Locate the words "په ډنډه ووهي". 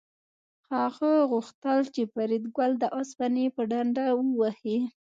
3.55-4.79